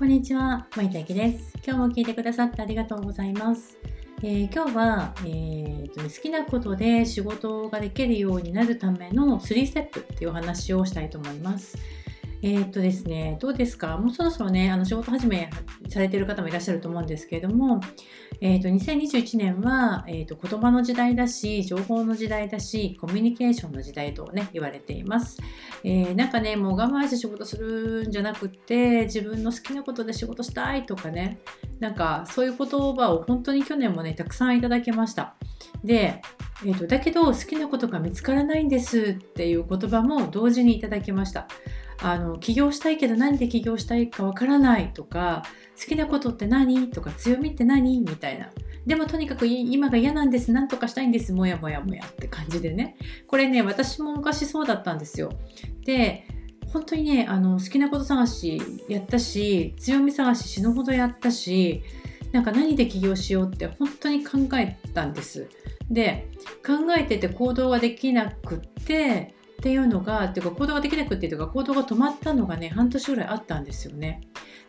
[0.00, 1.52] こんにちは、森田ゆです。
[1.62, 3.76] 今日も聞いてくださってありがとうございます。
[4.22, 11.76] えー、今日は、えーと、ね好きなことで仕事ができるようになるための3ステップっていうお話をしたいと思います。
[12.42, 13.98] え、っとですね、どうですか？
[13.98, 15.50] もうそろそろね、あの仕事始め
[15.88, 17.80] されている方もいらっしゃると思うんですけれども、
[18.40, 25.38] えー、っと2021年は、えー、っと言葉の時代だし、情報の時代だし、コミュニケーションの時代とね、言われています。
[25.84, 31.40] えー、なんかね、もう我慢して仕事するんじゃなくて、自分の好きなことで仕事したいとかね、
[31.78, 35.34] なんかそういう言葉を本当に去年もね、たくさんいただきました。
[35.84, 36.22] で、
[36.64, 41.48] えーとだけど好きなことが見つからないんですっていう言葉も同時にいただきました。
[42.02, 45.42] あの起業したいけど何で起業したいかわからないとか
[45.78, 48.50] 好きなことって何とか強みって何みたいな。
[48.86, 52.96] でもとにかく今が嫌なんです何とかしたいんですもやもやもやって感じでね。
[53.26, 55.32] これね私も昔そうだったんですよ。
[55.84, 56.26] で
[56.72, 61.82] 本当にねあの好きなこと探しやったし強み探し死ぬほどやったし
[62.32, 65.48] なんか何で起業しようって本当に考えたんです。
[65.90, 66.30] で
[66.64, 74.22] 考えてて行動ができなくってっていうのが、っていうか行動ができなくっていうか行動が止まったのがね、半年ぐらいあったんですよね。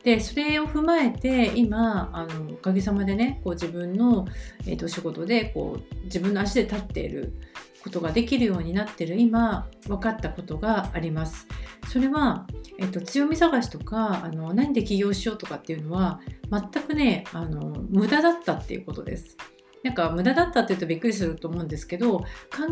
[0.03, 4.27] で、それを踏まえて、今、あの、おかげさまでね、こう自分の、
[4.67, 7.33] えー、と仕事で、こう、自分の足で立っている
[7.81, 11.47] ことができるようになってる今、分かったことがあります。
[11.87, 12.45] それは、
[12.77, 16.19] えっ、と、強み探しとか、あの、何で起業しようとかっていうのは、
[16.51, 19.37] 全くね、あの、無駄だったっていうことです。
[19.83, 22.25] なんか無駄だったって言うとびっくりすると思うんですけど考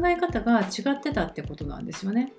[0.08, 2.34] え方が違ってたってことなんですよね。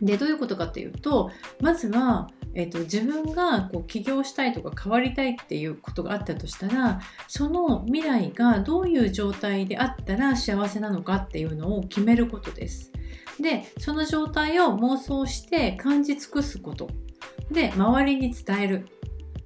[0.00, 1.30] でどういうことかっていうと
[1.60, 12.92] まずは、えーと、自分がこう起業したいとか変わりたいっていうことがあったとしたらその未来がどういう状態であったら幸せなのかっていうのを決めることです。
[13.40, 16.88] でその状態を妄想して感じ尽くすこと
[17.50, 18.88] で周りに伝える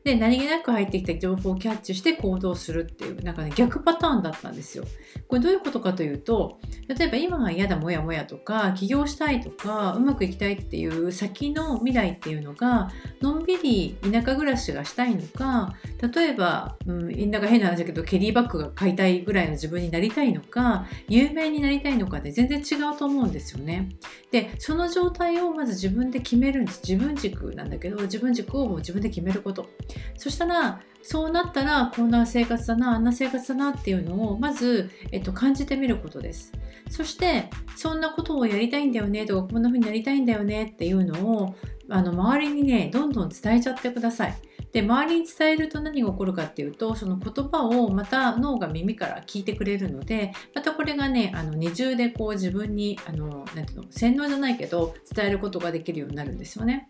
[0.05, 4.85] で何気なく入ってきた情報をキャッチして行動するっていうなんかね逆パターンだったんですよ。
[5.29, 6.58] これどういうことかというと
[6.89, 15.74] 例えば今が嫌だもやもやとか起業したいとかうまくいきたいっていう先の未来っていうのがのんびり田舎暮らしがしたいのか
[16.14, 23.91] 例えば、うん、なんか変な話だけどケリーバッグが買いたいぐらいの自分になりたいのか有名になりたいのかで全然違うと思うんですよね。
[24.30, 29.69] でその状態をまず自分で決めるんです自分軸なんだけど自分軸をもう自分で決めること。
[30.17, 36.52] そしたらそうなったらこんな生活だなあんな生活だなっていうのをまず、えっと、感じてみることです。
[36.90, 41.55] そしてそんなことをやりたいんだよねとかこんな風になりたいんだよねっていうのを
[41.89, 44.34] あの周りにねどんどん伝えちゃってください。
[44.73, 56.89] で周りに伝えると何が起こるかっていうとその言葉をまた脳が耳から聞いてくれるのでまたこれがねあの二重でこう自分にあのなていうの洗脳じゃないけど伝えることができるようになるんですよね。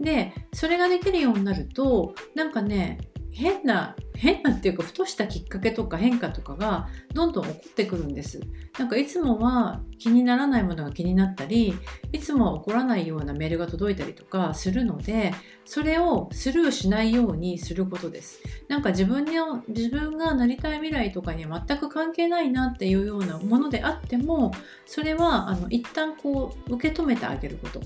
[0.00, 2.98] でそれができるようになるとなんかね
[3.32, 8.40] 変な変なっていうかふとしたきっかけとか変化とかがどんどん起こってくるんです。
[8.78, 11.74] なんかいつもは気にならないものが気になったり
[12.12, 15.34] いつもは起こらないようなメールが届いたりとかするので
[15.64, 18.40] それをスルーしないようにすることです。
[18.68, 24.52] なんか自分の自分がなりたい未来とかには全く関係ないなっていうようなものであっても
[24.86, 27.80] それはあの一旦こう受け止めてあげること。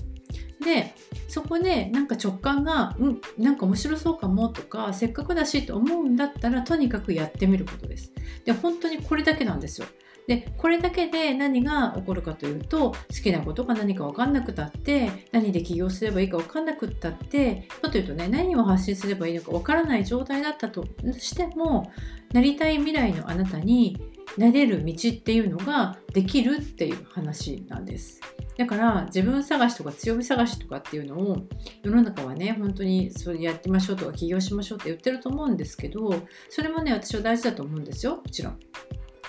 [0.67, 0.93] で
[1.29, 8.11] そこでなんか直感がうんなんか面白そうかもとかせっかくだしと思うんだったらとにかくやってみることです
[8.43, 9.87] で本当にこれだけなんですよ
[10.27, 20.85] でこれだけで何が起こるかというと好きなことが何か分かんなくたって何で起業すればいいか分かんなくったってもっと言うとね何を発信すればいいのか分からない状態だったと
[21.17, 21.89] しても
[22.33, 23.97] なりたい未来のあなたに
[24.37, 28.19] なれる道っていうのができるっていう話なんです。
[28.57, 31.47] だから自分探しとか強み探しとかっていうのを
[31.83, 36.13] 世の中はね本当にそれやってみましょうとか起業しましょうって言ってると思うんですけど
[36.49, 38.59] それもね私は大事だと思うんですよもちろん。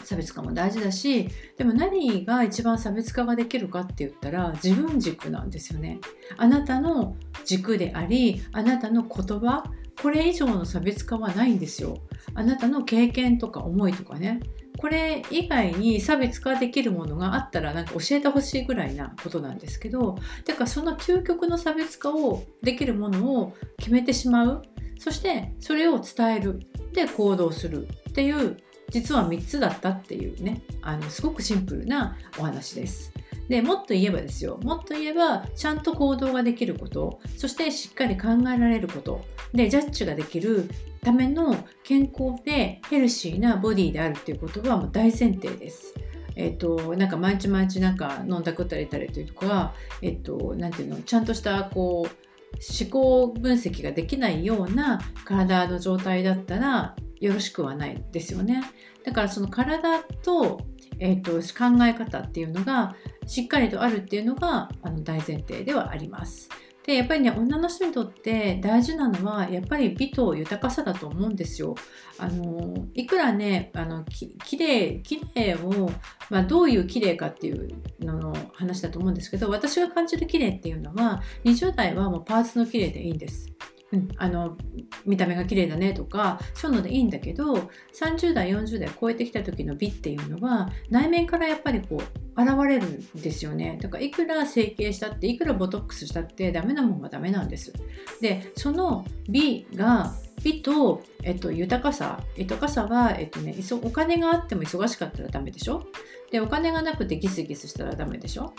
[0.05, 1.29] 差別化も大事だし
[1.59, 5.99] でも何が一番差別化ができるかって言ったら自分軸なんですよね。
[6.39, 9.65] あなたの軸でありあなたの言葉
[10.03, 11.99] これ以上の差別化はないんですよ。
[12.35, 14.41] あなたの経験とか思いとかね。
[14.79, 20.17] これ以外に差別化できるものがあったらなんか教えてほしいぐらいなことなんですけど
[20.47, 24.63] だかその究極の差別化をできるものを決めてしまう。
[24.99, 26.61] そしてそれを伝える。
[26.93, 28.57] で行動するっていう
[28.91, 30.63] 実は3つだったっていうね。
[30.81, 33.13] あのすごくシンプルなお話です。
[33.49, 34.59] でもっと言えばですよ。
[34.63, 37.21] もっと言えばちゃんと行動ができること。
[37.37, 39.25] そしてしっかり考えられること。
[39.53, 40.69] でジャッジができる
[41.03, 45.95] ための健康でヘルシーなボディであるっていうことはもう大前提です。
[46.35, 58.63] えっ、と、なんか毎日毎日なんか飲んだくったりたりというか、えっ、と、なんていうの、ちゃんとしたこう、思考分析ができないような体の状態だったらよろしくはないですよね。
[59.05, 60.61] だからその体と,、
[60.99, 62.97] えーと、考え方っていうのが
[63.27, 66.49] しっかりとあるっていうのがあの大前提ではあります。
[66.89, 71.75] でやっぱりね女の人にとって大事なのはやっぱり美と豊かさだと思うんですよ。
[72.17, 75.91] あのいくらねあのききれいきれいを、
[76.31, 77.69] まあ、どういうきれいかっていう
[78.01, 83.53] のの話だと思うんですけど私が感じるきれいっていうのは20代はもうパーツのきれいでいいんです。
[83.93, 84.57] うん、あの
[85.05, 93.79] 見た目が綺麗だねとかそういうのでいいんだけど30代40代超えてきた時の美っていうのは内面からやっぱりこう現れるんですよね。
[93.83, 97.73] だからいくら整形したっていくらボトックスしたってダメなもんはダメなんです。
[98.21, 100.15] でその美が
[100.45, 102.23] 美と、えっと、豊かさ。
[102.37, 105.85] 豊かさは、えっとね、お金があっても忙しかったらダメでしょ？
[106.31, 108.55] でお金がなくてギスギスしたらダメでしょ？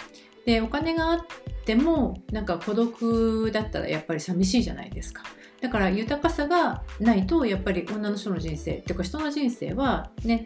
[0.46, 1.26] でお金があっ
[1.66, 5.24] てもなんか孤独だったらやっぱり寂しいじゃないですか。
[5.62, 10.46] だから豊かさがないとやっぱり女の人の人生っていうか人の人生はね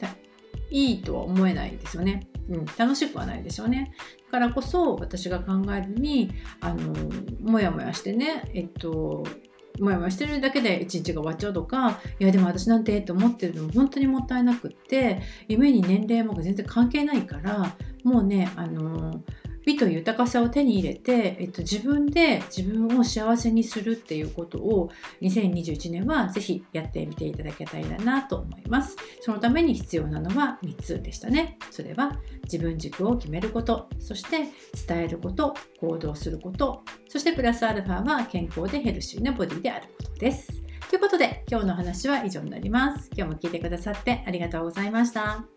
[0.74, 3.94] いいとは思えないですよね、うん、楽しくはないでしょうね。
[4.26, 6.94] だからこそ私が考えるにあの
[7.42, 9.24] もやもやしてねえっと
[9.80, 19.22] もやもやしてるだけで一日が終わっちゃうとかいやでも私なんてって思ってるの本当にもったいなくって夢に年齢も全然関係ないからもうねあの
[19.66, 24.90] 美と豊かさを手に入れて、えっと、自分で自分を幸せにするっていうことを
[25.22, 28.96] 2021年はぜひやってみていただけたらなと思います。
[29.22, 31.58] そのために必要なのは3つでしたね。
[31.72, 34.50] それは自分軸を決めること、そして
[34.88, 40.64] 伝えること、行動すること、そしてプラスアルファは健康でヘルシーなボディであることです。
[40.90, 43.10] ということで今日の話は以上になります。
[43.16, 45.53] 今日も聞いてくださってありがとうございました。